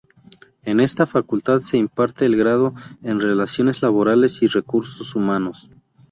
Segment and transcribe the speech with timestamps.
[0.63, 5.69] En esta Facultad se imparte el Grado en Relaciones Laborales y Recursos Humanos.